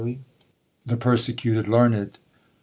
[0.83, 2.17] THE PERSECUTED LEARNED.